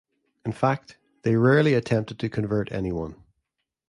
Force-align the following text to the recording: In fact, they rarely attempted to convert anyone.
In 0.45 0.51
fact, 0.51 0.97
they 1.21 1.35
rarely 1.35 1.75
attempted 1.75 2.17
to 2.17 2.27
convert 2.27 2.71
anyone. 2.71 3.21